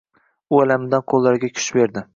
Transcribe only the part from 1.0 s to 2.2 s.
qo‘llariga kuch berdi.